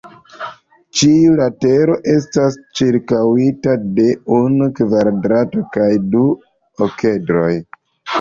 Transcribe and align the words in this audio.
Ĉiu 0.99 1.33
latero 1.39 1.97
estas 2.13 2.55
ĉirkaŭita 2.79 3.75
de 3.99 4.05
unu 4.37 4.69
kvaredro 4.79 5.61
kaj 5.77 5.91
du 6.17 6.25
okedroj. 6.87 7.51